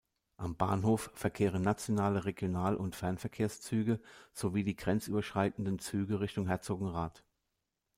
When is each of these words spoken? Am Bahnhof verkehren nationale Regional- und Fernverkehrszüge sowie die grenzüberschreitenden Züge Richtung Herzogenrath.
Am 0.35 0.55
Bahnhof 0.55 1.11
verkehren 1.13 1.61
nationale 1.61 2.25
Regional- 2.25 2.75
und 2.75 2.95
Fernverkehrszüge 2.95 3.99
sowie 4.33 4.63
die 4.63 4.75
grenzüberschreitenden 4.75 5.77
Züge 5.77 6.21
Richtung 6.21 6.47
Herzogenrath. 6.47 7.23